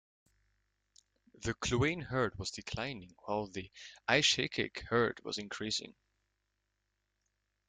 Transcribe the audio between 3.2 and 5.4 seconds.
while the Aishihik herd was